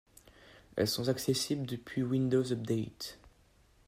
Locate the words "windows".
2.01-2.51